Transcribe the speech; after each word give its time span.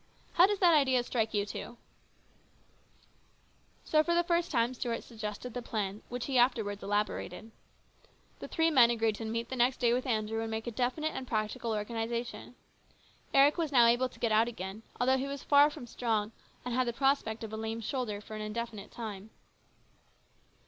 How 0.33 0.47
does 0.47 0.57
that 0.57 0.73
idea 0.73 1.03
strike 1.03 1.31
you 1.31 1.45
two?" 1.45 1.77
So 3.85 4.01
for 4.01 4.15
the 4.15 4.23
first 4.23 4.49
time 4.49 4.73
Stuart 4.73 5.03
suggested 5.03 5.53
the 5.53 5.61
plan 5.61 6.01
which 6.09 6.25
he 6.25 6.39
afterwards 6.39 6.81
elaborated. 6.81 7.51
The 8.39 8.47
three 8.47 8.71
men 8.71 8.89
agreed 8.89 9.13
to 9.17 9.25
meet 9.25 9.49
the 9.49 9.55
next 9.55 9.77
day 9.79 9.93
with 9.93 10.07
Andrew 10.07 10.41
and 10.41 10.49
make 10.49 10.65
a 10.65 10.71
definite 10.71 11.13
and 11.13 11.27
practical 11.27 11.71
organisation. 11.71 12.55
Eric 13.31 13.59
was 13.59 13.71
now 13.71 13.85
able 13.85 14.09
to 14.09 14.19
get 14.19 14.31
out 14.31 14.47
again, 14.47 14.81
although 14.99 15.17
he 15.19 15.27
was 15.27 15.43
far 15.43 15.69
from 15.69 15.85
strong 15.85 16.31
and 16.65 16.73
had 16.73 16.87
the 16.87 16.93
prospect 16.93 17.43
of 17.43 17.53
a 17.53 17.57
lame 17.57 17.79
shoulder 17.79 18.21
for 18.21 18.35
an 18.35 18.41
indefinite 18.41 18.89
time. 18.89 19.29